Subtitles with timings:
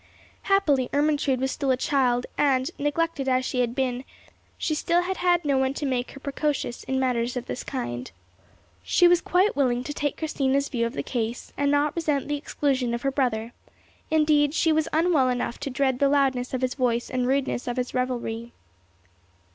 [0.49, 4.03] Happily Ermentrude was still a child, and, neglected as she had been,
[4.57, 8.09] she still had had no one to make her precocious in matters of this kind.
[8.81, 12.35] She was quite willing to take Christina's view of the case, and not resent the
[12.35, 13.53] exclusion of her brother;
[14.09, 17.77] indeed, she was unwell enough to dread the loudness of his voice and rudeness of
[17.77, 18.53] his revelry.